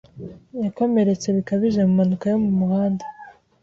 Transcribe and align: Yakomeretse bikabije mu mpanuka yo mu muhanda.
Yakomeretse 0.63 1.27
bikabije 1.37 1.79
mu 1.87 1.91
mpanuka 1.97 2.25
yo 2.31 2.37
mu 2.43 2.51
muhanda. 2.59 3.05